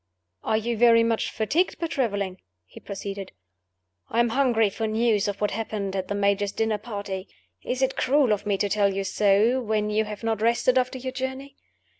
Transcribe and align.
"Are 0.43 0.57
you 0.57 0.77
very 0.77 1.03
much 1.03 1.29
fatigued 1.29 1.77
by 1.77 1.85
traveling?" 1.85 2.41
he 2.65 2.79
proceeded. 2.79 3.33
"I 4.09 4.19
am 4.19 4.29
hungry 4.29 4.71
for 4.71 4.87
news 4.87 5.27
of 5.27 5.39
what 5.39 5.51
happened 5.51 5.95
at 5.95 6.07
the 6.07 6.15
Major's 6.15 6.51
dinner 6.51 6.79
party. 6.79 7.27
Is 7.63 7.83
it 7.83 7.95
cruel 7.95 8.31
of 8.31 8.47
me 8.47 8.57
to 8.57 8.67
tell 8.67 8.91
you 8.91 9.03
so, 9.03 9.61
when 9.61 9.91
you 9.91 10.05
have 10.05 10.23
not 10.23 10.41
rested 10.41 10.79
after 10.79 10.97
your 10.97 11.11
journey? 11.11 11.55